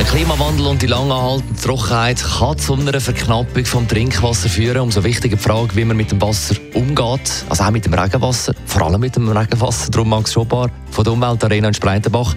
[0.00, 4.78] der Klimawandel und die lang anhaltende Trockenheit kann zu einer Verknappung vom Trinkwasser führen.
[4.78, 7.44] Umso wichtiger die Frage, wie man mit dem Wasser umgeht.
[7.50, 8.54] Also auch mit dem Regenwasser.
[8.64, 9.90] Vor allem mit dem Regenwasser.
[9.90, 12.34] Darum Max Schobar von der Umweltarena in Spreitenbach.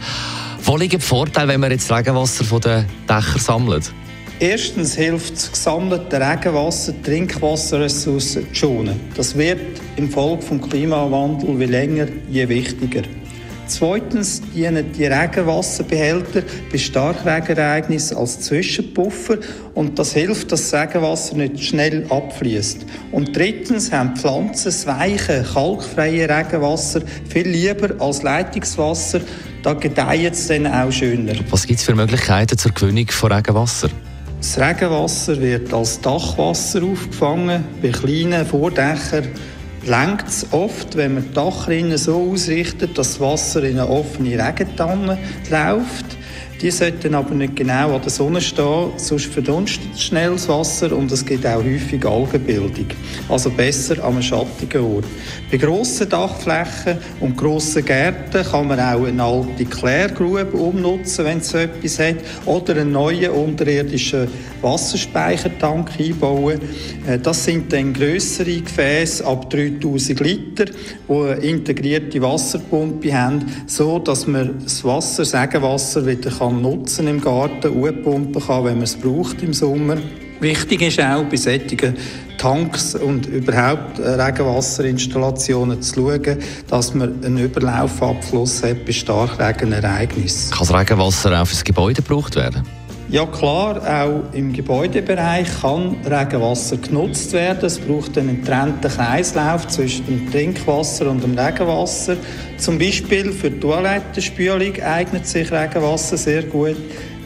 [0.62, 3.94] Wo liegen die Vorteile, wenn man jetzt Regenwasser von den Dächern sammelt?
[4.40, 9.00] Erstens hilft das gesammelte Regenwasser, Trinkwasserressourcen zu schonen.
[9.16, 13.04] Das wird im Folge des Klimawandels wie länger je wichtiger.
[13.68, 19.38] Zweitens dienen die Regenwasserbehälter bei Starkregenereignissen als Zwischenpuffer
[19.74, 22.86] und das hilft, dass das Regenwasser nicht schnell abfließt.
[23.12, 29.22] Und drittens haben Pflanzen das weiche, kalkfreie Regenwasser viel lieber als Leitungswasser.
[29.64, 31.34] Da gedeiht es dann auch schöner.
[31.50, 33.90] Was gibt es für Möglichkeiten zur Gewinnung von Regenwasser?
[34.40, 39.30] Das Regenwasser wird als Dachwasser aufgefangen bei kleinen Vordächern
[39.86, 44.32] lenkt es oft, wenn man die Dachrinne so ausrichtet, dass das Wasser in eine offene
[44.32, 45.18] Regentanne
[45.50, 46.18] läuft.
[46.64, 51.12] Die sollten aber nicht genau an der Sonne stehen, sonst verdunstet schnell das Wasser und
[51.12, 52.88] es gibt auch häufig Algenbildung.
[53.28, 55.04] Also besser an einem schattigen Ort.
[55.52, 61.50] Bei grossen Dachflächen und grossen Gärten kann man auch eine alte Klärgrube umnutzen, wenn es
[61.50, 64.30] so etwas hat, oder einen neuen unterirdischen
[64.62, 66.62] Wasserspeichertank einbauen.
[67.06, 74.00] Äh, das sind dann grössere Gefäße ab 3000 Liter, die eine integrierte Wasserpumpe haben, so
[74.00, 78.84] dass man das Wasser, Sägenwasser wieder kann kann nutzen im Garten, pumpen kann, wenn man
[78.84, 79.98] es braucht im Sommer.
[80.40, 81.96] Wichtig ist auch bei solchen
[82.38, 86.38] Tanks und überhaupt Regenwasserinstallationen zu schauen,
[86.68, 90.52] dass man einen Überlaufabfluss hat bei Starkregenereignissen.
[90.52, 92.64] Kann das Regenwasser auch fürs Gebäude gebraucht werden?
[93.14, 97.64] Ja klar, auch im Gebäudebereich kann Regenwasser genutzt werden.
[97.64, 102.18] Es braucht einen getrennten Kreislauf zwischen dem Trinkwasser und dem Regenwasser.
[102.58, 106.76] Zum Beispiel für die Toilettenspülung eignet sich Regenwasser sehr gut.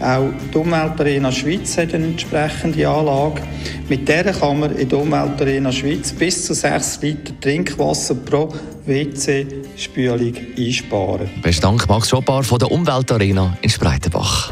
[0.02, 3.44] Auch die Umweltarena Schweiz hat eine entsprechende Anlage.
[3.88, 8.54] Mit der kann man in der Umweltarena Schweiz bis zu 6 Liter Trinkwasser pro
[8.86, 11.30] WC-Spülung einsparen.
[11.42, 14.52] Besten Dank, Max Schopar von der Umweltarena in Spreitenbach.